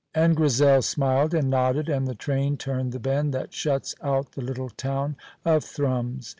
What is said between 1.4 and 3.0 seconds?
nodded, and the train turned the